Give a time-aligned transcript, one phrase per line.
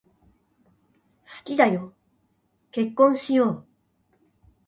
[1.25, 1.93] 好きだよ、
[2.71, 3.67] 結婚しよう。